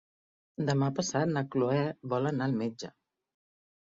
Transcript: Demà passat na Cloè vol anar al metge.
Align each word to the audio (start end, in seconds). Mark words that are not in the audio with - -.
Demà 0.69 0.87
passat 0.99 1.29
na 1.33 1.43
Cloè 1.55 1.81
vol 2.13 2.31
anar 2.31 2.47
al 2.47 2.57
metge. 2.63 2.91